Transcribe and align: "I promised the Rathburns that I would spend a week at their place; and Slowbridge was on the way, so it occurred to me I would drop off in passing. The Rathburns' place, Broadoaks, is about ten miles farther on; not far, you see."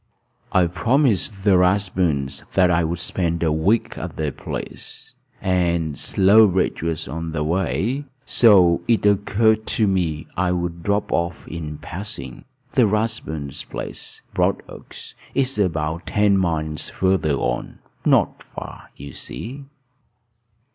"I 0.51 0.65
promised 0.65 1.43
the 1.43 1.59
Rathburns 1.59 2.43
that 2.55 2.71
I 2.71 2.83
would 2.83 2.97
spend 2.97 3.43
a 3.43 3.51
week 3.51 3.99
at 3.99 4.15
their 4.15 4.31
place; 4.31 5.13
and 5.39 5.95
Slowbridge 5.95 6.81
was 6.81 7.07
on 7.07 7.33
the 7.33 7.43
way, 7.43 8.05
so 8.25 8.81
it 8.87 9.05
occurred 9.05 9.67
to 9.77 9.85
me 9.85 10.25
I 10.35 10.53
would 10.53 10.81
drop 10.81 11.11
off 11.11 11.47
in 11.47 11.77
passing. 11.77 12.45
The 12.71 12.87
Rathburns' 12.87 13.63
place, 13.63 14.23
Broadoaks, 14.33 15.13
is 15.35 15.59
about 15.59 16.07
ten 16.07 16.35
miles 16.35 16.89
farther 16.89 17.35
on; 17.35 17.77
not 18.03 18.41
far, 18.41 18.89
you 18.95 19.13
see." 19.13 19.65